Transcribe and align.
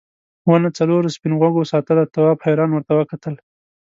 ونه 0.49 0.69
څلورو 0.77 1.13
سپین 1.15 1.33
غوږو 1.39 1.69
ساتله 1.71 2.03
تواب 2.13 2.37
حیران 2.45 2.69
ورته 2.73 2.93
وکتل. 2.95 3.35